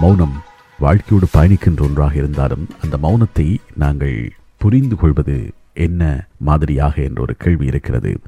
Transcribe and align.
மௌனம் 0.00 0.34
வாழ்க்கையோடு 0.78 1.26
பயணிக்கின்ற 1.32 1.80
ஒன்றாக 1.80 2.14
இருந்தாலும் 2.14 2.66
அந்த 2.82 2.98
மௌனத்தை 3.02 3.56
நாங்கள் 3.76 4.32
புரிந்து 4.56 4.96
கொள்வது 4.96 5.52
என்ன 5.72 6.28
மாதிரியாக 6.38 7.02
என்ற 7.02 7.22
ஒரு 7.22 7.34
கேள்வி 7.38 7.66
இருக்கிறது. 7.66 8.20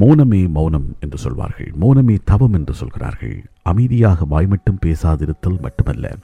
மௌனமே 0.00 0.48
மௌனம் 0.48 0.96
என்று 1.00 1.18
சொல்வார்கள். 1.18 1.72
மௌனமே 1.80 2.18
தவம் 2.24 2.52
என்று 2.52 2.74
சொல்கிறார்கள். 2.74 3.44
அமைதியாக 3.62 4.26
வாய்மட்டும் 4.30 4.80
பேசாதிருத்தல் 4.86 5.60
மட்டுமல்ல. 5.60 6.16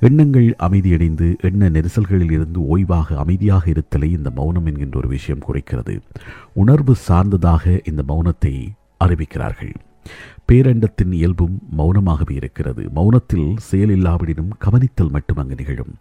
எண்ணங்கள் 0.00 0.56
அமைதியடைந்து 0.58 1.38
எண்ண 1.40 1.68
நெரிசல்களில் 1.68 2.30
இருந்து 2.30 2.60
ஓய்வாக 2.76 3.16
அமைதியாக 3.16 3.70
இருத்தலை 3.70 4.04
இந்த 4.04 4.30
மௌனம் 4.30 4.66
என்கின்ற 4.66 4.98
ஒரு 4.98 5.08
விஷயம் 5.08 5.42
குறைக்கிறது. 5.48 6.00
உணர்வு 6.52 6.94
சார்ந்ததாக 6.94 7.80
இந்த 7.84 8.02
மௌனத்தை 8.08 8.68
அறிவிக்கிறார்கள். 9.04 9.74
பேரண்டத்தின் 10.52 11.12
இயல்பும் 11.12 11.58
மௌனமாகவே 11.78 12.30
இருக்கிறது. 12.30 12.90
மௌனத்தில் 12.94 13.56
செயலில்லாவிடினும் 13.72 14.50
கவனித்தல் 14.58 15.10
மட்டும் 15.10 15.36
அங்கு 15.36 15.54
நிகழும். 15.54 15.92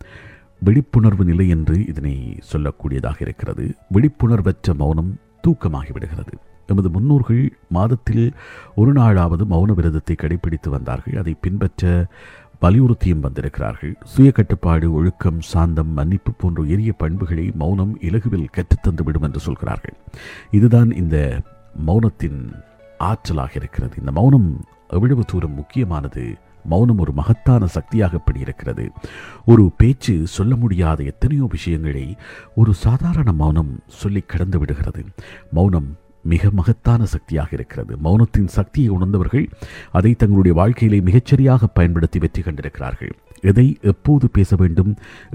விழிப்புணர்வு 0.60 1.26
நிலை 1.26 1.50
என்று 1.50 1.86
இதனை 1.88 2.40
சொல்லக்கூடியதாக 2.54 3.16
இருக்கிறது. 3.20 3.76
விழிப்புணர்வற்ற 3.94 4.76
மௌனம் 4.78 5.20
தூக்கமாகிவிடுகிறது. 5.48 6.34
எமது 6.68 6.90
முன்னோர்கள் 6.90 7.58
மாதத்தில் 7.70 8.34
ஒரு 8.76 8.94
நாளாவது 8.94 9.44
மௌன 9.50 9.74
விரதத்தை 9.74 10.16
கடைபிடித்து 10.16 10.70
வந்தார்கள். 10.70 11.18
அதை 11.18 11.36
பின்பற்ற 11.42 12.08
வலியுறுத்தியும் 12.62 13.20
வந்திருக்கிறார்கள். 13.20 13.94
சுய 14.04 14.32
கட்டுப்பாடு 14.32 14.94
ஒழுக்கம் 14.94 15.42
சாந்தம் 15.42 15.92
மன்னிப்பு 15.94 16.32
போன்ற 16.32 16.62
உயரிய 16.62 16.94
பண்புகளை 16.94 17.52
மௌனம் 17.56 17.98
இலகுவில் 18.02 18.54
கற்றுத்தந்து 18.54 19.04
விடும் 19.04 19.22
என்று 19.22 19.40
சொல்கிறார்கள். 19.40 19.94
இதுதான் 20.52 20.92
இந்த 20.92 21.42
மௌனத்தின் 21.88 22.40
ஆற்றலாக 22.98 23.50
இருக்கிறது. 23.56 23.96
இந்த 24.00 24.12
மௌனம் 24.12 24.66
எவ்வளவு 24.88 25.24
தூரம் 25.26 25.54
முக்கியமானது? 25.54 26.36
மௌனம் 26.66 26.98
ஒரு 26.98 27.12
மகத்தான 27.12 27.66
சக்தியாக 27.66 28.22
இருக்கிறது. 28.36 28.92
ஒரு 29.46 29.72
பேச்சு 29.78 30.28
சொல்ல 30.28 30.56
முடியாத 30.56 31.04
எத்தனையோ 31.04 31.48
விஷயங்களை 31.50 32.16
ஒரு 32.56 32.74
சாதாரண 32.74 33.32
மௌனம் 33.32 33.80
சொல்லி 33.88 34.20
கடந்து 34.20 34.60
விடுகிறது. 34.60 35.06
மௌனம் 35.52 35.98
மிக 36.24 36.50
மகத்தான 36.52 37.06
சக்தியாக 37.06 37.50
இருக்கிறது. 37.52 37.98
மௌனத்தின் 38.04 38.48
சக்தியை 38.48 38.90
உணர்ந்தவர்கள் 38.90 39.50
அதை 39.92 40.14
தங்களுடைய 40.14 40.58
வாழ்க்கையிலே 40.58 41.12
மிகச்சரியாக 41.12 41.64
பயன்படுத்தி 41.74 42.20
வெற்றி 42.20 42.42
கண்டிருக்கிறார்கள். 42.42 43.16
எதை 43.52 43.66
எப்போது 43.92 44.26
பேச 44.30 44.56
வேண்டும் 44.56 44.92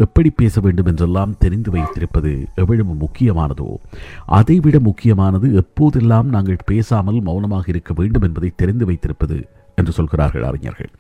எப்படி 0.07 0.31
பேச 0.31 0.61
வேண்டும் 0.61 0.89
என்றெல்லாம் 0.93 1.37
தெரிந்து 1.39 1.71
வைத்திருப்பது 1.71 2.33
எவ்வளவு 2.55 2.95
முக்கியமானதோ 3.05 3.71
அதைவிட 4.39 4.79
முக்கியமானது 4.81 5.49
எப்போதெல்லாம் 5.63 6.29
நாங்கள் 6.37 6.65
பேசாமல் 6.65 7.21
மௌனமாக 7.23 7.67
இருக்க 7.69 7.93
வேண்டும் 8.01 8.27
என்பதை 8.29 8.51
தெரிந்து 8.57 8.87
வைத்திருப்பது 8.91 9.39
என்று 9.75 9.93
சொல்கிறார்கள் 9.93 10.49
அறிஞர்கள். 10.49 10.91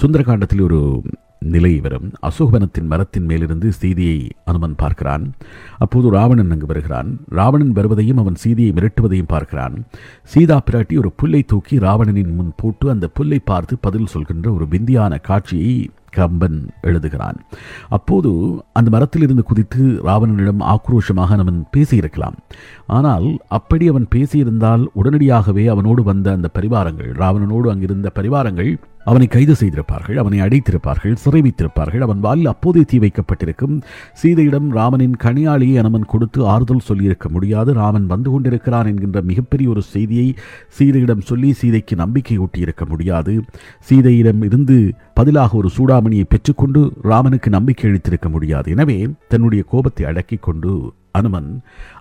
சுந்தரகாண்டத்தில் 0.00 0.62
ஒரு 0.62 0.78
நிலை 1.52 1.70
வரும். 1.80 2.08
அசோகவனத்தின் 2.22 2.90
மரத்தின் 2.90 3.26
மேலிருந்து 3.30 3.68
சீதையை 3.72 4.18
அனுமன் 4.44 4.76
பார்க்கிறான். 4.76 5.24
அப்போது 5.78 6.10
ராவணன் 6.10 6.50
அங்கு 6.50 6.66
வருகிறான். 6.66 7.08
ராவணன் 7.38 7.72
வருவதையும் 7.72 8.20
அவன் 8.22 8.40
சீதையை 8.42 8.72
மிரட்டுவதையும் 8.72 9.32
பார்க்கிறான். 9.34 9.74
சீதா 10.32 10.58
பிராட்டி 10.70 10.96
ஒரு 10.98 11.10
புல்லை 11.12 11.42
தூக்கி 11.42 11.78
ராவணனின் 11.78 12.36
முன் 12.36 12.52
போட்டு 12.56 12.88
அந்த 12.90 13.08
புல்லை 13.08 13.40
பார்த்து 13.44 13.76
பதில் 13.80 14.12
சொல்கின்ற 14.14 14.48
ஒரு 14.52 14.68
விந்தியான 14.70 15.20
காட்சியை 15.20 15.74
கம்பன் 16.16 16.58
எழுதுகிறான். 16.82 17.38
அப்போது 17.88 18.30
அந்த 18.72 18.90
மரத்திலிருந்து 18.90 19.42
குதித்து 19.42 19.84
ராவணனிடம் 20.04 20.62
ஆக்ரோஷமாக 20.74 21.38
அவன் 21.38 21.66
பேசியிருக்கலாம். 21.76 22.36
ஆனால் 22.86 23.38
அப்படி 23.48 23.88
அவன் 23.88 24.06
பேசியிருந்தால் 24.14 24.84
உடனடியாகவே 24.94 25.66
அவனோடு 25.66 26.02
வந்த 26.02 26.30
அந்த 26.30 26.50
பரிவாரங்கள் 26.58 27.10
ராவணனோடு 27.22 27.68
அங்கிருந்த 27.70 28.10
பரிவாரங்கள் 28.14 28.72
அவனை 29.04 29.26
கைது 29.26 29.54
செய்திருப்பார்கள் 29.60 30.18
அவனை 30.22 30.38
அடைத்திருப்பார்கள் 30.40 31.14
சிறை 31.14 31.40
வைத்திருப்பார்கள் 31.42 32.04
அவன் 32.06 32.20
வாலில் 32.20 32.46
அப்போதே 32.46 32.82
தீ 32.84 32.98
வைக்கப்பட்டிருக்கும். 32.98 33.82
சீதையிடம் 34.12 34.70
ராமனின் 34.70 35.16
கனியாளியை 35.24 35.76
அனுமன் 35.78 36.04
கொடுத்து 36.04 36.46
ஆறுதல் 36.46 36.86
சொல்லியிருக்க 36.88 37.28
முடியாது. 37.28 37.72
ராமன் 37.72 38.06
வந்து 38.06 38.30
கொண்டிருக்கிறான் 38.30 38.86
என்கின்ற 38.86 39.20
மிகப்பெரிய 39.22 39.68
ஒரு 39.70 39.82
செய்தியை 39.82 40.34
சீதையிடம் 40.68 41.20
சொல்லி 41.20 41.52
சீதைக்கு 41.52 41.96
நம்பிக்கை 41.96 42.38
ஊட்டியிருக்க 42.38 42.86
முடியாது. 42.88 43.34
சீதையிடம் 43.78 44.42
இருந்து 44.42 44.78
பதிலாக 45.14 45.56
ஒரு 45.56 45.70
சூடாமணியை 45.76 46.24
பெற்றுக்கொண்டு 46.28 46.82
ராமனுக்கு 47.02 47.50
நம்பிக்கை 47.50 47.90
அளித்திருக்க 47.90 48.28
முடியாது. 48.28 48.70
எனவே 48.70 49.08
தன்னுடைய 49.28 49.64
கோபத்தை 49.64 50.06
அடக்கிக் 50.06 50.42
கொண்டு 50.42 50.72
அனுமன் 51.18 51.50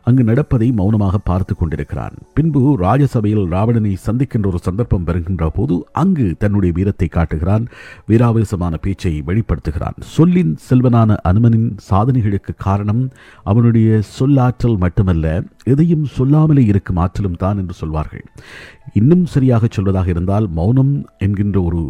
அங்கு 0.07 0.23
நடப்பதை 0.23 0.67
மௌனமாக 0.79 1.16
பார்த்து 1.29 1.53
கொண்டிருக்கிறான். 1.55 2.16
பின்பு 2.33 2.61
ராஜசபையில் 2.83 3.45
ராவணனை 3.53 3.94
சந்திக்கின்ற 4.07 4.47
ஒரு 4.51 4.59
சந்தர்ப்பம் 4.67 5.03
வருகின்ற 5.03 5.49
போது 5.49 5.75
அங்கு 5.91 6.27
தன்னுடைய 6.38 6.72
வீரத்தை 6.77 7.07
காட்டுகிறான் 7.07 7.66
வீராவேசமான 8.09 8.73
பேச்சை 8.81 9.13
வெளிப்படுத்துகிறான். 9.29 9.97
சொல்லின் 10.16 10.53
செல்வனான 10.69 11.17
அனுமனின் 11.31 11.69
சாதனைகளுக்கு 11.89 12.55
காரணம் 12.57 13.03
அவனுடைய 13.44 14.01
சொல்லாற்றல் 14.17 14.77
மட்டுமல்ல 14.77 15.25
எதையும் 15.63 16.05
சொல்லாமலே 16.17 16.66
இருக்கும் 16.66 17.01
ஆற்றலும் 17.05 17.39
தான் 17.43 17.57
என்று 17.57 17.73
சொல்வார்கள். 17.81 18.25
இன்னும் 18.93 19.25
சரியாக 19.25 19.67
சொல்வதாக 19.75 20.07
இருந்தால் 20.07 20.47
மௌனம் 20.59 20.93
என்கின்ற 21.17 21.57
ஒரு 21.61 21.81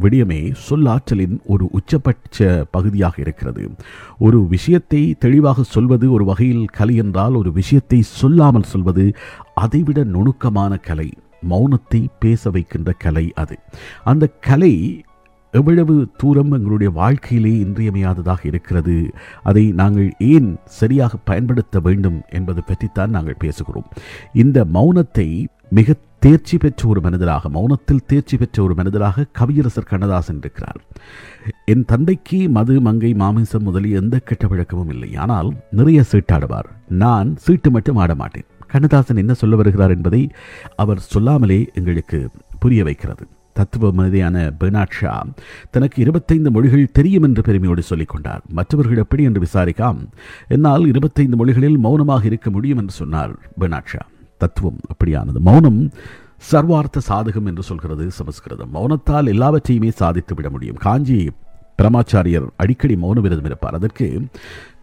விடயமே 0.00 0.54
சொல்லாற்றலின் 0.68 1.36
ஒரு 1.44 1.68
உச்சபட்ச 1.70 2.66
பகுதியாக 2.70 3.14
இருக்கிறது. 3.18 3.70
ஒரு 4.18 4.46
விஷயத்தை 4.46 5.14
தெளிவாக 5.18 5.62
சொல்வது 5.62 6.12
ஒரு 6.12 6.24
வகையில் 6.24 6.64
கலை 6.64 6.96
என்றால் 6.96 7.34
ஒரு 7.34 7.52
விஷயத்தை 7.52 8.02
சொல்லாமல் 8.02 8.70
சொல்வது 8.72 9.14
அதைவிட 9.54 10.04
நுணுக்கமான 10.04 10.76
கலை 10.76 11.08
மௌனத்தை 11.48 12.06
பேச 12.18 12.50
வைக்கின்ற 12.50 12.92
கலை 12.92 13.32
அது. 13.34 13.56
அந்த 14.04 14.26
கலை 14.26 15.04
எவ்வளவு 15.50 16.08
தூரம் 16.16 16.52
எங்களுடைய 16.52 16.92
வாழ்க்கையிலே 16.92 17.50
இன்றியமையாததாக 17.58 18.46
இருக்கிறது 18.46 19.10
அதை 19.42 19.70
நாங்கள் 19.70 20.12
ஏன் 20.18 20.56
சரியாக 20.64 21.16
பயன்படுத்த 21.24 21.80
வேண்டும் 21.80 22.22
என்பது 22.30 22.62
பற்றித்தான் 22.64 23.10
நாங்கள் 23.10 23.42
பேசுகிறோம். 23.44 23.88
இந்த 24.32 24.64
மௌனத்தை 24.64 25.46
மிக 25.68 25.94
தேர்ச்சி 26.24 26.56
பெற்ற 26.58 26.88
ஒரு 26.88 27.00
மனிதராக 27.00 27.48
மௌனத்தில் 27.48 28.04
தேர்ச்சி 28.06 28.36
பெற்ற 28.36 28.62
ஒரு 28.62 28.74
மனிதராக 28.74 29.24
கவியரசர் 29.38 29.88
கண்ணதாசன் 29.88 30.38
இருக்கிறார். 30.38 30.80
என் 31.64 31.84
தந்தைக்கு 31.84 32.48
மது 32.48 32.80
மங்கை 32.80 33.14
மாமிசம் 33.14 33.62
முதலிய 33.62 34.00
எந்த 34.00 34.18
கெட்ட 34.18 34.46
வழக்கமும் 34.46 34.88
இல்லை. 34.88 35.16
ஆனால் 35.16 35.48
நிறைய 35.70 36.04
சீட்டாடுவார். 36.12 36.68
நான் 36.88 37.36
சீட்டு 37.36 37.70
மட்டும் 37.70 37.96
ஆட 37.96 38.14
மாட்டேன். 38.14 38.46
கண்ணதாசன் 38.66 39.16
என்ன 39.16 39.34
சொல்ல 39.34 39.56
வருகிறார் 39.56 39.90
என்பதை 39.90 40.30
அவர் 40.76 40.98
சொல்லாமலே 40.98 41.70
எங்களுக்கு 41.74 42.30
புரிய 42.58 42.84
வைக்கிறது. 42.84 43.26
தத்துவ 43.52 43.90
மனிதையான 43.92 44.36
பெர்னாட் 44.60 44.96
ஷா 44.98 45.26
தனக்கு 45.70 46.02
இருபத்தைந்து 46.02 46.50
மொழிகள் 46.50 46.92
தெரியும் 46.92 47.22
என்று 47.22 47.42
பெருமையோடு 47.42 47.82
சொல்லிக் 47.82 48.08
கொண்டார். 48.08 48.42
மற்றவர்கள் 48.48 48.96
எப்படி 48.96 49.22
என்று 49.22 49.42
விசாரிக்காம் 49.48 50.00
என்னால் 50.48 50.86
இருபத்தைந்து 50.86 51.36
மொழிகளில் 51.36 51.78
மௌனமாக 51.78 52.24
இருக்க 52.24 52.50
முடியும் 52.50 52.78
என்று 52.78 52.92
சொன்னார் 53.02 53.34
பெர்னாட் 53.60 53.92
ஷா. 53.94 54.02
தத்துவம் 54.42 54.80
அப்படியானது. 54.88 55.40
மௌனம் 55.48 55.80
சர்வார்த்த 56.50 57.00
சாதகம் 57.08 57.48
என்று 57.50 57.62
சொல்கிறது 57.70 58.04
சமஸ்கிருதம். 58.18 58.74
மௌனத்தால் 58.74 59.32
எல்லாவற்றையுமே 59.34 59.90
சாதித்து 60.00 60.34
விட 60.38 60.48
முடியும். 60.50 60.80
காஞ்சி 60.86 61.18
பிரமாச்சாரியர் 61.78 62.46
அடிக்கடி 62.62 62.94
மௌன 63.02 63.20
விரதம் 63.24 63.48
இருப்பார். 63.50 63.76
அதற்கு 63.78 64.06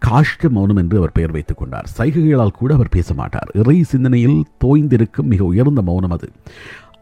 காஷ்ட 0.06 0.48
மௌனம் 0.56 0.80
என்று 0.82 0.96
அவர் 1.00 1.16
பெயர் 1.18 1.34
வைத்துக் 1.36 1.60
கொண்டார். 1.60 1.86
சைகைகளால் 1.98 2.58
கூட 2.60 2.70
அவர் 2.74 2.94
பேச 2.96 3.14
மாட்டார். 3.14 3.50
இறை 3.60 3.76
சிந்தனையில் 3.92 4.38
தோய்ந்திருக்கும் 4.64 5.30
மிக 5.32 5.44
உயர்ந்த 5.52 5.82
மௌனம் 5.82 6.14
அது. 6.16 6.28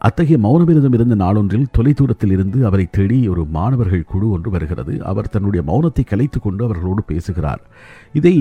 அத்தகைய 0.07 0.37
மௌன 0.43 0.65
விரதம் 0.65 0.97
இருந்த 0.97 1.15
நாளொன்றில் 1.25 1.71
தொலைதூரத்தில் 1.79 2.35
இருந்து 2.37 2.59
அவரை 2.67 2.85
தேடி 2.91 3.19
ஒரு 3.33 3.43
மாணவர்கள் 3.57 4.11
குழு 4.13 4.27
ஒன்று 4.31 4.51
வருகிறது. 4.51 4.95
அவர் 5.05 5.33
தன்னுடைய 5.35 5.63
மௌனத்தை 5.71 6.05
கலைத்து 6.05 6.41
கொண்டு 6.41 6.63
அவர்களோடு 6.65 7.03
பேசுகிறார். 7.13 7.63
இதை 8.13 8.35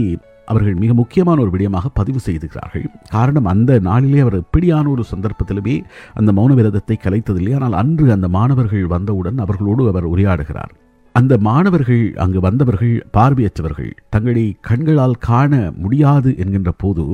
அவர்கள் 0.52 0.82
மிக 0.82 0.92
முக்கியமான 1.02 1.38
ஒரு 1.44 1.52
விடயமாக 1.54 1.92
பதிவு 2.00 2.20
செய்துகிறார்கள். 2.28 2.86
காரணம் 3.16 3.48
அந்த 3.54 3.80
நாளிலே 3.90 4.20
அவர் 4.26 4.42
எப்படியான 4.42 4.86
ஒரு 4.96 5.04
சந்தர்ப்பத்திலுமே 5.14 5.76
அந்த 6.20 6.32
மௌன 6.32 6.54
விரதத்தை 6.60 6.98
கலைத்ததில்லை. 7.06 7.54
ஆனால் 7.60 7.78
அன்று 7.82 8.08
அந்த 8.16 8.30
மாணவர்கள் 8.38 8.86
வந்தவுடன் 8.96 9.40
அவர்களோடு 9.46 9.86
அவர் 9.94 10.12
உரையாடுகிறார். 10.14 10.74
அந்த 11.16 11.34
மாணவர்கள் 11.48 12.04
அங்கு 12.24 12.40
வந்தவர்கள் 12.40 12.96
பார்வையற்றவர்கள் 13.18 13.92
தங்களை 14.10 14.46
கண்களால் 14.70 15.22
காண 15.30 15.52
முடியாது 15.84 16.32
என்கின்ற 16.38 16.72
போது 16.84 17.06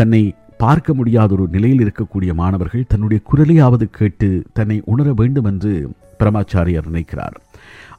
தன்னை 0.00 0.22
பார்க்க 0.64 0.94
முடியாத 0.94 1.30
ஒரு 1.34 1.44
நிலையில் 1.54 1.82
இருக்கக்கூடிய 1.84 2.30
மாணவர்கள் 2.40 2.88
தன்னுடைய 2.88 3.20
குரலையாவது 3.30 3.86
கேட்டு 3.98 4.28
தன்னை 4.52 4.76
உணர 4.92 5.12
வேண்டும் 5.12 5.48
என்று 5.50 5.72
பிரமாச்சாரியர் 6.20 6.88
நினைக்கிறார். 6.90 7.36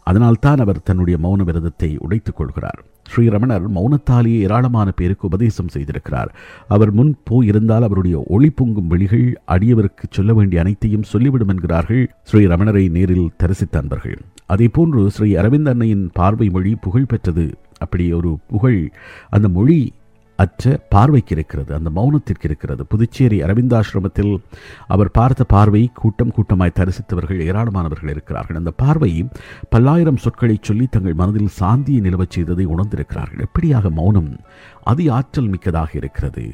அதனால்தான் 0.10 0.62
அவர் 0.66 0.84
தன்னுடைய 0.84 1.18
மௌன 1.24 1.44
விரதத்தை 1.50 1.90
உடைத்துக் 2.06 2.38
கொள்கிறார். 2.40 2.80
ஸ்ரீரமணர் 3.16 3.66
மௌனத்தாலேயே 3.75 4.40
ஏராளமான 4.40 4.92
பேருக்கு 4.92 5.28
உபதேசம் 5.28 5.72
செய்திருக்கிறார். 5.74 6.31
அவர் 6.68 6.92
முன் 6.92 7.16
போயிருந்தால் 7.24 7.84
அவருடைய 7.84 8.24
ஒளி 8.28 8.50
பொங்கும் 8.50 8.88
விழிகள் 8.88 9.42
அடியவருக்கு 9.48 10.08
சொல்ல 10.10 10.34
வேண்டிய 10.34 10.62
அனைத்தையும் 10.62 11.08
சொல்லிவிடும் 11.13 11.48
என்கிறார்கள் 11.48 12.12
ஸ்ரீ 12.24 12.46
ரமணரை 12.46 12.90
நேரில் 12.90 13.31
தரிசித்த 13.38 13.80
அன்பர்கள். 13.80 14.18
அதே 14.46 14.68
போன்று 14.68 15.12
ஸ்ரீ 15.12 15.36
அரவிந்த் 15.36 15.69
அன்னையின் 15.69 16.10
பார்வை 16.13 16.50
மொழி 16.50 16.75
புகழ் 16.81 17.06
பெற்றது 17.06 17.46
அப்படி 17.78 18.13
ஒரு 18.13 18.38
புகழ். 18.48 18.92
அந்த 19.30 19.50
மொழி 19.50 19.94
அற்ற 20.42 20.74
பார்வைக்கு 20.94 21.34
இருக்கிறது 21.36 21.72
அந்த 21.78 21.90
மௌனத்திற்கு 21.96 22.48
இருக்கிறது 22.50 22.84
புதுச்சேரி 22.86 23.38
அரவிந்தாசிரமத்தில் 23.44 24.34
அவர் 24.88 25.12
பார்த்த 25.18 25.44
பார்வை 25.54 25.84
கூட்டம் 25.94 26.36
கூட்டமாய் 26.38 26.78
தரிசித்தவர்கள் 26.80 27.44
ஏராளமானவர்கள் 27.50 28.14
இருக்கிறார்கள். 28.14 28.60
அந்த 28.62 28.72
பார்வை 28.84 29.12
பல்லாயிரம் 29.70 30.22
சொற்களை 30.26 30.58
சொல்லி 30.62 30.88
தங்கள் 30.88 31.20
மனதில் 31.22 31.56
சாந்தியை 31.60 32.02
நிலவச் 32.08 32.36
செய்ததை 32.38 32.66
உணர்ந்திருக்கிறார்கள். 32.76 33.46
எப்படியாக 33.48 33.92
மௌனம் 34.00 34.32
அதி 34.92 35.06
ஆற்றல் 35.18 35.52
மிக்கதாக 35.54 35.92
இருக்கிறது? 35.94 36.46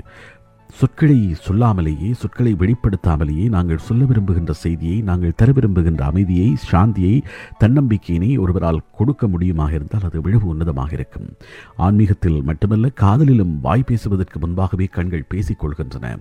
சொற்களை 0.69 1.36
சொல்லாமலேயே 1.48 2.14
சொற்களை 2.14 2.56
வெளிப்படுத்தாமலேயே 2.60 3.50
நாங்கள் 3.50 3.78
சொல்ல 3.78 4.06
விரும்புகின்ற 4.06 4.54
செய்தியை 4.54 5.02
நாங்கள் 5.02 5.36
தர 5.36 5.52
விரும்புகின்ற 5.52 6.06
அமைதியை 6.06 6.56
சாந்தியை 6.72 7.22
தன்னம்பிக்கையினை 7.60 8.40
ஒருவரால் 8.40 8.81
கொடுக்க 8.92 9.28
முடியுமாக 9.28 9.74
இருந்தால் 9.74 10.04
அது 10.04 10.22
விழவு 10.22 10.56
உன்னதமாக 10.56 10.94
இருக்கும். 10.94 11.38
ஆன்மீகத்தில் 11.75 12.44
மட்டுமல்ல 12.44 12.90
காதலிலும் 12.90 13.60
வாய் 13.62 13.84
பேசுவதற்கு 13.86 14.40
முன்பாகவே 14.40 14.86
கண்கள் 14.86 15.30
பேசிக் 15.30 15.66
கொள்கின்றன. 15.66 16.19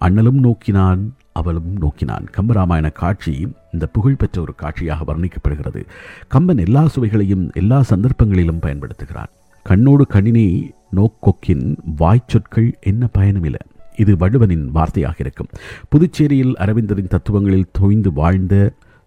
அண்ணலும் 0.00 0.40
நோக்கினான் 0.40 1.14
அவளும் 1.32 1.72
நோக்கினான். 1.76 2.26
கம்பராமாயண 2.36 2.92
காட்சி 2.92 3.48
இந்த 3.72 3.86
புகழ்பெற்ற 3.86 4.40
ஒரு 4.40 4.54
காட்சியாக 4.54 5.14
வர்ணிக்கப்படுகிறது. 5.14 5.84
கம்பன் 6.28 6.56
எல்லா 6.56 6.88
சுவைகளையும் 6.88 7.50
எல்லா 7.54 7.82
சந்தர்ப்பங்களிலும் 7.82 8.60
பயன்படுத்துகிறான். 8.60 9.32
கண்ணோடு 9.62 10.06
கண்ணினை 10.08 10.70
நோக்கொக்கின் 10.94 11.76
வாய்ச்சொற்கள் 11.98 12.72
என்ன 12.80 13.08
பயனுமில்லை. 13.18 13.64
இது 13.96 14.12
வள்ளுவனின் 14.16 14.66
வார்த்தையாக 14.74 15.14
இருக்கும் 15.18 15.50
புதுச்சேரியில் 15.88 16.54
அரவிந்தரின் 16.64 17.12
தத்துவங்களில் 17.14 17.72
தோய்ந்து 17.72 18.12
வாழ்ந்த 18.12 18.54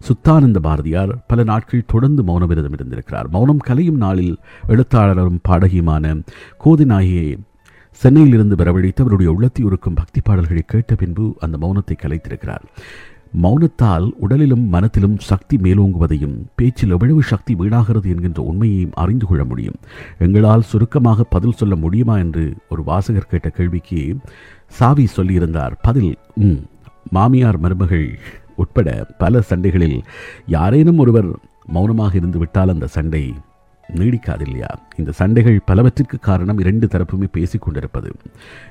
சுத்தானந்த 0.00 0.58
பாரதியார் 0.58 1.10
பல 1.26 1.42
நாட்கள் 1.42 1.88
தொடர்ந்து 1.92 2.22
மௌன 2.22 2.46
விரதம் 2.46 2.72
இருந்திருக்கிறார். 2.72 3.28
மௌனம் 3.28 3.64
கலையும் 3.68 3.96
நாளில் 3.96 4.34
எழுத்தாளரும் 4.68 5.40
பாடகியுமான 5.48 6.14
கோதிநாயை 6.64 7.26
சென்னையிலிருந்து 8.00 8.56
வரவழைத்து 8.56 9.00
அவருடைய 9.00 9.32
உள்ளத்தை 9.32 9.64
உருக்கும் 9.64 9.94
பக்தி 9.94 10.20
பாடல்களை 10.20 10.62
கேட்ட 10.66 10.94
பின்பு 10.94 11.24
அந்த 11.38 11.56
மௌனத்தை 11.62 11.96
கலைத்திருக்கிறார். 11.96 12.64
மௌனத்தால் 13.42 14.10
உடலிலும் 14.20 14.64
மனத்திலும் 14.68 15.18
சக்தி 15.18 15.56
மேலோங்குவதையும் 15.56 16.36
பேச்சில் 16.54 16.90
எவ்வளவு 16.90 17.22
சக்தி 17.22 17.54
வீணாகிறது 17.54 18.08
என்கின்ற 18.08 18.42
உண்மையையும் 18.42 18.92
அறிந்து 18.92 19.26
கொள்ள 19.26 19.44
முடியும். 19.44 19.74
எங்களால் 20.18 20.62
சுருக்கமாக 20.62 21.24
பதில் 21.24 21.52
சொல்ல 21.52 21.76
முடியுமா 21.76 22.18
என்று 22.18 22.54
ஒரு 22.68 22.82
வாசகர் 22.82 23.30
கேட்ட 23.30 23.48
கேள்விக்கு 23.48 24.16
சாவி 24.66 25.08
சொல்லியிருந்தார். 25.16 25.72
பதில் 25.82 26.16
உம் 26.34 26.60
மாமியார் 27.10 27.58
மருமகள் 27.58 28.18
உட்பட 28.56 29.06
பல 29.18 29.42
சண்டைகளில் 29.48 29.98
யாரேனும் 30.46 30.98
ஒருவர் 30.98 31.30
மௌனமாக 31.66 32.16
இருந்து 32.16 32.38
விட்டால் 32.38 32.68
அந்த 32.68 32.86
சண்டை 32.86 33.32
நீடிக்காது 33.98 34.44
இல்லையா 34.46 34.70
இந்த 34.96 35.10
சண்டைகள் 35.12 35.58
பலவற்றிற்கு 35.64 36.18
காரணம் 36.18 36.58
இரண்டு 36.58 36.86
தரப்புமே 36.86 37.28
பேசிக் 37.36 37.64
கொண்டிருப்பது. 37.64 38.10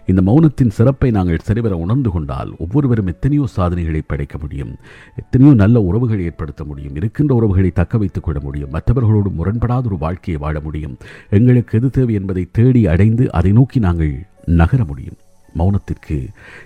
இந்த 0.06 0.22
மௌனத்தின் 0.28 0.76
சிறப்பை 0.78 1.12
நாங்கள் 1.12 1.46
சரிவர 1.48 1.76
உணர்ந்து 1.78 2.10
கொண்டால் 2.10 2.52
ஒவ்வொருவரும் 2.58 3.12
எத்தனையோ 3.14 3.46
சாதனைகளை 3.58 4.02
படைக்க 4.08 4.38
முடியும் 4.38 4.74
எத்தனையோ 5.16 5.54
நல்ல 5.54 5.82
உறவுகளை 5.82 6.24
ஏற்படுத்த 6.24 6.64
முடியும் 6.64 6.96
இருக்கின்ற 6.96 7.36
உறவுகளை 7.36 7.72
தக்க 7.72 7.98
வைத்துக் 7.98 8.24
கொள்ள 8.24 8.40
முடியும் 8.40 8.70
மற்றவர்களோடு 8.70 9.32
முரண்படாத 9.40 9.90
ஒரு 9.92 9.98
வாழ்க்கையை 9.98 10.42
வாழ 10.42 10.60
முடியும் 10.60 10.98
எங்களுக்கு 11.30 11.78
எது 11.80 11.90
தேவை 11.90 12.14
என்பதை 12.14 12.46
தேடி 12.52 12.88
அடைந்து 12.88 13.26
அதை 13.32 13.52
நோக்கி 13.52 13.80
நாங்கள் 13.80 14.14
நகர 14.62 14.82
முடியும். 14.86 15.20
மௌனத்திற்கு 15.58 16.18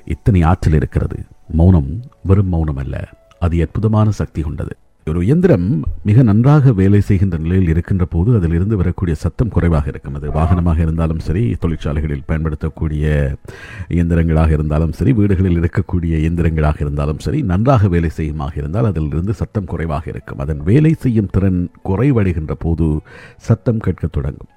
இத்தனை 0.05 0.41
ஆற்றல் 0.41 0.77
இருக்கிறது. 0.79 1.17
மௌனம் 1.59 1.91
வெறும் 2.23 2.49
மௌனம் 2.49 2.77
அல்ல 2.77 2.95
அது 3.39 3.61
அற்புதமான 3.61 4.11
சக்தி 4.11 4.41
கொண்டது. 4.41 4.73
ஒரு 5.09 5.23
இயந்திரம் 5.23 5.83
மிக 6.03 6.23
நன்றாக 6.23 6.71
வேலை 6.71 7.01
செய்கின்ற 7.01 7.37
நிலையில் 7.37 7.69
இருக்கின்ற 7.69 8.05
போது 8.05 8.35
அதிலிருந்து 8.35 8.75
வரக்கூடிய 8.75 9.15
சத்தம் 9.15 9.49
குறைவாக 9.49 9.87
இருக்கும். 9.87 10.13
அது 10.13 10.31
வாகனமாக 10.31 10.79
இருந்தாலும் 10.79 11.19
சரி 11.19 11.55
தொழிற்சாலைகளில் 11.59 12.23
பயன்படுத்தக்கூடிய 12.25 13.35
இயந்திரங்களாக 13.89 14.51
இருந்தாலும் 14.51 14.91
சரி 14.91 15.13
வீடுகளில் 15.13 15.59
இருக்கக்கூடிய 15.59 16.13
இயந்திரங்களாக 16.23 16.75
இருந்தாலும் 16.79 17.19
சரி 17.19 17.41
நன்றாக 17.41 17.87
வேலை 17.87 18.09
செய்யுமாக 18.09 18.53
இருந்தால் 18.55 18.85
அதிலிருந்து 18.85 19.33
சத்தம் 19.33 19.65
குறைவாக 19.65 20.09
இருக்கும். 20.09 20.39
அதன் 20.39 20.63
வேலை 20.63 20.93
செய்யும் 20.93 21.31
திறன் 21.31 21.69
குறைவடைகின்ற 21.89 22.51
போது 22.59 22.99
சத்தம் 23.37 23.77
கேட்கத் 23.77 24.11
தொடங்கும். 24.11 24.47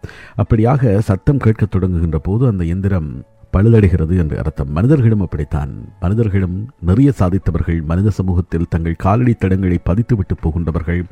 அப்படியாக 0.42 0.98
சத்தம் 0.98 1.38
கேட்கத் 1.38 1.70
தொடங்குகின்ற 1.70 2.18
போது 2.18 2.46
அந்த 2.46 2.64
இயந்திரம் 2.64 3.24
பழுதடைகிறது 3.56 4.18
என்று 4.18 4.38
அர்த்தம். 4.38 4.70
மனிதர்களும் 4.70 5.20
அப்படித்தான். 5.20 5.70
மனிதர்களும் 6.00 6.56
நிறைய 6.80 7.12
சாதித்தவர்கள் 7.18 7.84
மனித 7.84 8.10
சமூகத்தில் 8.10 8.66
தங்கள் 8.68 8.94
காலடி 8.94 9.32
தடங்களை 9.32 9.78
பதித்துவிட்டு 9.86 10.34
போகின்றவர்கள். 10.42 11.04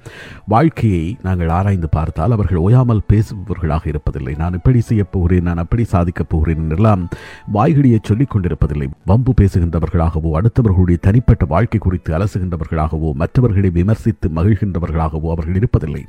வாழ்க்கையை 0.46 1.16
நாங்கள் 1.22 1.48
ஆராய்ந்து 1.48 1.88
பார்த்தால் 1.88 2.30
அவர்கள் 2.30 2.56
ஓயாமல் 2.56 3.02
பேசுபவர்களாக 3.12 3.94
இருப்பதில்லை. 3.94 4.36
நான் 4.36 4.52
இப்படி 4.52 4.80
செய்யப் 4.80 5.12
போகிறேன் 5.12 5.42
நான் 5.42 5.56
அப்படி 5.56 5.84
சாதிக்கப் 5.84 6.28
போகிறேன் 6.28 6.56
என்றெல்லாம் 6.56 7.08
வாய்கடியை 7.54 7.98
சொல்லிக் 8.02 8.36
கொண்டிருப்பதில்லை. 8.36 8.88
வம்பு 9.04 9.34
பேசுகின்றவர்களாகவோ 9.40 10.32
அடுத்தவர்களுடைய 10.40 10.98
தனிப்பட்ட 11.00 11.44
வாழ்க்கை 11.44 11.80
குறித்து 11.80 12.18
அலசுகின்றவர்களாகவோ 12.18 13.12
மற்றவர்களை 13.12 13.70
விமர்சித்து 13.70 14.28
மகிழ்கின்றவர்களாகவோ 14.28 15.30
அவர்கள் 15.36 15.58
இருப்பதில்லை. 15.62 16.04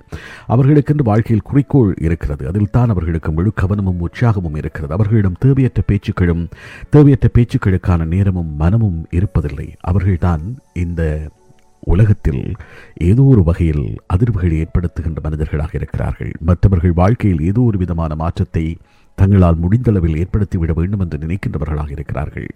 அவர்களுக்கென்று 0.49 1.03
வாழ்க்கையில் 1.03 1.47
குறிக்கோள் 1.51 1.93
இருக்கிறது. 2.01 2.47
அதில் 2.47 2.69
தான் 2.71 2.89
அவர்களுக்கு 2.89 3.31
முழு 3.31 3.53
கவனமும் 3.55 4.01
உற்சாகமும் 4.07 4.57
இருக்கிறது. 4.57 4.93
அவர்களிடம் 4.93 5.39
தேவையற்ற 5.39 5.81
பேச்சுக்கள் 5.88 6.23
பேச்சுக்களும் 6.25 6.44
தேவையற்ற 6.89 7.27
பேச்சுக்களுக்கான 7.33 8.06
நேரமும் 8.06 8.56
மனமும் 8.56 9.00
இருப்பதில்லை. 9.12 9.68
அவர்கள்தான் 9.81 10.44
இந்த 10.74 11.30
உலகத்தில் 11.94 12.44
ஏதோ 13.10 13.24
ஒரு 13.24 13.42
வகையில் 13.44 13.86
அதிர்வுகளை 14.13 14.56
ஏற்படுத்துகின்ற 14.63 15.19
மனிதர்களாக 15.22 15.72
இருக்கிறார்கள். 15.74 16.31
மற்றவர்கள் 16.39 16.94
வாழ்க்கையில் 16.94 17.42
ஏதோ 17.42 17.62
ஒரு 17.62 17.77
விதமான 17.77 18.16
மாற்றத்தை 18.16 18.77
தங்களால் 19.18 19.60
முடிந்தளவில் 19.63 20.18
ஏற்படுத்திவிட 20.22 20.72
வேண்டும் 20.74 21.00
என்று 21.00 21.18
நினைக்கின்றவர்களாக 21.18 21.92
இருக்கிறார்கள். 21.92 22.48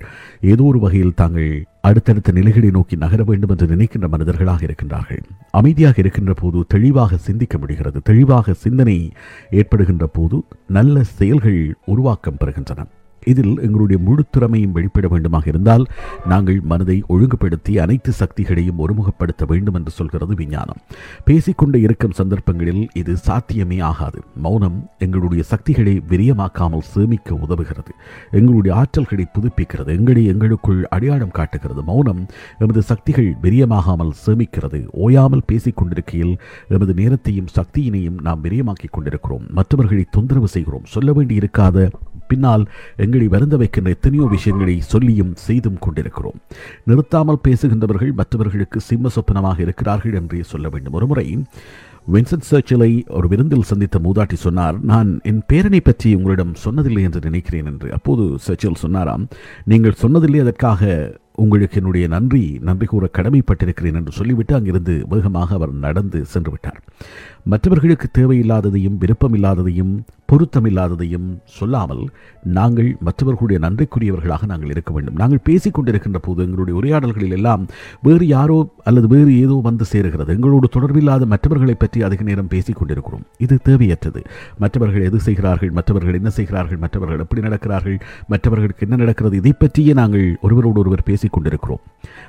ஏதோ 0.42 0.64
ஒரு 0.64 0.80
வகையில் 0.80 1.16
தாங்கள் 1.16 1.52
அடுத்தடுத்த 1.82 2.32
நிலைகளை 2.32 2.70
நோக்கி 2.70 2.96
நகர 2.96 3.24
வேண்டும் 3.24 3.50
என்று 3.50 3.68
நினைக்கின்ற 3.68 4.08
மனிதர்களாக 4.08 4.66
இருக்கின்றார்கள். 4.66 5.22
அமைதியாக 5.52 5.96
இருக்கின்ற 5.98 6.34
போது 6.34 6.66
தெளிவாக 6.68 7.18
சிந்திக்க 7.18 7.58
முடிகிறது. 7.58 8.02
தெளிவாக 8.02 8.54
சிந்தனை 8.54 9.12
ஏற்படுகின்ற 9.52 10.08
போது 10.08 10.44
நல்ல 10.68 11.04
செயல்கள் 11.04 11.76
உருவாக்கம் 11.86 12.40
பெறுகின்றன. 12.40 12.84
இதில் 13.26 13.62
எங்களுடைய 13.62 14.04
முழு 14.04 14.26
திறமையும் 14.32 14.72
வெளிப்பட 14.72 15.08
வேண்டுமாக 15.08 15.48
இருந்தால் 15.48 15.86
நாங்கள் 16.26 16.60
மனதை 16.64 17.04
ஒழுங்குபடுத்தி 17.08 17.80
அனைத்து 17.80 18.12
சக்திகளையும் 18.12 18.80
ஒருமுகப்படுத்த 18.80 19.46
வேண்டும் 19.48 19.74
என்று 19.74 19.92
சொல்கிறது 19.92 20.36
விஞ்ஞானம். 20.36 20.78
பேசிக்கொண்டு 21.26 21.82
இருக்கும் 21.82 22.12
சந்தர்ப்பங்களில் 22.12 22.88
இது 22.94 23.18
சாத்தியமே 23.18 23.80
ஆகாது. 23.80 24.22
மௌனம் 24.36 24.90
எங்களுடைய 24.98 25.44
சக்திகளை 25.44 26.02
விரியமாக்காமல் 26.10 26.78
சேமிக்க 26.80 27.36
உதவுகிறது. 27.36 27.92
எங்களுடைய 28.32 28.78
ஆற்றல்களை 28.78 29.26
புதுப்பிக்கிறது. 29.34 29.88
எங்களை 29.88 30.26
எங்களுக்குள் 30.26 30.88
அடையாளம் 30.88 31.32
காட்டுகிறது. 31.32 31.84
மௌனம் 31.84 32.26
எமது 32.60 32.82
சக்திகள் 32.82 33.36
விரியமாகாமல் 33.42 34.12
சேமிக்கிறது. 34.26 34.88
ஓயாமல் 34.92 35.42
பேசிக் 35.46 35.78
கொண்டிருக்கையில் 35.78 36.40
எமது 36.68 36.94
நேரத்தையும் 36.94 37.46
சக்தியினையும் 37.56 38.22
நாம் 38.22 38.44
விரியமாக்கிக் 38.44 38.92
கொண்டிருக்கிறோம். 38.92 39.46
மற்றவர்களை 39.50 40.06
தொந்தரவு 40.12 40.48
செய்கிறோம். 40.48 40.86
சொல்ல 40.86 41.14
வேண்டி 41.14 41.38
இருக்காத 41.38 41.92
பின்னால் 42.28 42.68
எங்கள் 42.96 43.19
வருந்த 43.28 43.58
வைக்கின்ற 43.58 43.90
எத்தனையோ 43.90 44.26
விஷயங்களை 44.36 44.76
சொல்லியும் 44.82 45.34
செய்தும் 45.48 45.80
கொண்டிருக்கிறோம். 45.80 46.40
நிறுத்தாமல் 46.90 47.44
பேசுகின்றவர்கள் 47.48 48.18
மற்றவர்களுக்கு 48.20 48.80
சிம்ம 48.90 49.10
சொப்பனமாக 49.16 49.60
இருக்கிறார்கள் 49.66 50.18
என்றே 50.22 50.44
சொல்ல 50.44 50.70
வேண்டும். 50.70 50.94
ஒருமுறை 50.94 51.28
வின்சென்ட் 52.14 52.50
சர்ச்சிலை 52.52 52.92
ஒரு 53.18 53.28
விருந்தில் 53.28 53.68
சந்தித்த 53.70 53.98
மூதாட்டி 54.04 54.34
சொன்னார் 54.34 54.78
நான் 54.92 55.10
என் 55.30 55.42
பேரனை 55.52 55.80
பற்றி 55.80 56.16
உங்களிடம் 56.16 56.54
சொன்னதில்லை 56.66 57.02
என்று 57.08 57.20
நினைக்கிறேன் 57.20 57.66
என்று. 57.66 57.88
அப்போது 57.98 58.24
சர்ச்சில் 58.46 58.82
சொன்னாராம் 58.84 59.26
நீங்கள் 59.66 60.00
சொன்னதில்லை 60.04 60.40
அதற்காக 60.46 60.92
உங்களுக்கு 61.44 61.78
என்னுடைய 61.80 62.08
நன்றி 62.08 62.60
நன்றி 62.62 62.86
கூற 62.86 63.10
கடமைப்பட்டிருக்கிறேன் 63.18 63.98
என்று 64.00 64.12
சொல்லிவிட்டு 64.12 64.56
அங்கிருந்து 64.56 64.96
வேகமாக 65.10 65.54
அவர் 65.56 65.74
நடந்து 65.86 66.26
சென்று 66.26 66.52
விட்டார். 66.52 66.80
மற்றவர்களுக்கு 67.44 68.08
தேவையில்லாததையும் 68.20 68.98
விருப்பமில்லாததையும் 69.04 69.94
பொருத்தமில்லாததையும் 70.30 71.28
சொல்லாமல் 71.58 72.04
நாங்கள் 72.58 72.90
மற்றவர்களுடைய 73.08 73.60
நன்றிக்குரியவர்களாக 73.66 74.46
நாங்கள் 74.52 74.70
இருக்க 74.70 74.92
வேண்டும். 74.94 75.16
நாங்கள் 75.16 75.44
பேசிக் 75.44 75.76
கொண்டிருக்கின்ற 75.78 76.20
போது 76.22 76.44
எங்களுடைய 76.44 76.80
உரையாடல்களில் 76.80 77.36
எல்லாம் 77.38 77.64
வேறு 78.02 78.28
யாரோ 78.28 78.58
அல்லது 78.84 79.08
வேறு 79.08 79.32
ஏதோ 79.40 79.60
வந்து 79.64 79.86
சேருகிறது. 79.92 80.34
எங்களோடு 80.38 80.70
தொடர்பில்லாத 80.76 81.26
மற்றவர்களை 81.26 81.74
பற்றி 81.74 82.04
அதிக 82.04 82.24
நேரம் 82.24 82.48
பேசிக் 82.48 82.76
கொண்டிருக்கிறோம். 82.76 83.26
இது 83.38 83.58
தேவையற்றது. 83.70 84.24
மற்றவர்கள் 84.58 85.08
எது 85.10 85.20
செய்கிறார்கள் 85.20 85.72
மற்றவர்கள் 85.72 86.14
என்ன 86.14 86.30
செய்கிறார்கள் 86.30 86.78
மற்றவர்கள் 86.78 87.20
எப்படி 87.20 87.42
நடக்கிறார்கள் 87.48 87.98
மற்றவர்களுக்கு 88.28 88.86
என்ன 88.88 88.96
நடக்கிறது 88.96 89.38
இதை 89.38 89.54
பற்றியே 89.58 89.94
நாங்கள் 89.94 90.38
ஒருவரோடு 90.42 90.80
ஒருவர் 90.80 91.04
பேசிக் 91.04 91.34
கொண்டிருக்கிறோம். 91.34 91.84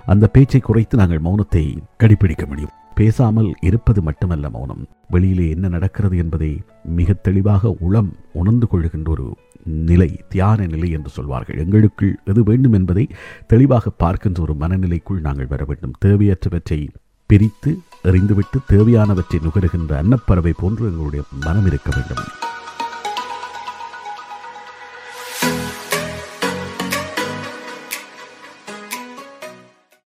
அந்த 0.07 0.27
பேச்சை 0.27 0.61
குறைத்து 0.61 0.97
நாங்கள் 0.97 1.25
மௌனத்தை 1.25 1.65
கடைபிடிக்க 1.99 2.47
முடியும். 2.47 2.75
பேசாமல் 3.01 3.51
இருப்பது 3.69 4.01
மட்டுமல்ல 4.09 4.49
மௌனம். 4.57 4.83
வெளியிலே 5.09 5.47
என்ன 5.55 5.69
நடக்கிறது 5.69 6.17
என்பதை 6.23 6.51
மிக 6.99 7.13
தெளிவாக 7.27 7.73
உளம் 7.87 8.11
உணர்ந்து 8.41 8.67
கொள்கின்ற 8.67 9.11
ஒரு 9.11 9.27
நிலை 9.91 10.11
தியான 10.33 10.67
நிலை 10.67 10.89
என்று 10.97 11.11
சொல்வார்கள். 11.17 11.61
எங்களுக்குள் 11.65 12.13
எது 12.25 12.43
வேண்டும் 12.43 12.77
என்பதை 12.79 13.05
தெளிவாக 13.47 13.91
பார்க்கின்ற 14.03 14.41
ஒரு 14.43 14.55
மனநிலைக்குள் 14.61 15.25
நாங்கள் 15.27 15.51
வர 15.53 15.65
வேண்டும். 15.65 15.97
தேவையற்றவற்றை 16.05 16.81
பிரித்து 17.31 17.73
எறிந்துவிட்டு 18.11 18.59
தேவையானவற்றை 18.73 19.39
நுகருகின்ற 19.47 19.95
அன்னப்பறவை 20.03 20.55
போன்று 20.63 20.85
எங்களுடைய 20.91 21.25
மனம் 21.47 21.67
இருக்க 21.67 21.91
வேண்டும். 21.97 22.25